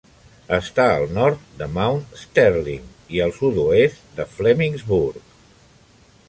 Està 0.55 0.85
al 0.93 1.03
nord 1.17 1.43
de 1.59 1.67
Mount 1.75 2.01
Sterling 2.21 2.89
i 3.19 3.23
al 3.27 3.35
sud-oest 3.37 4.09
de 4.21 4.27
Flemingsburg. 4.33 5.23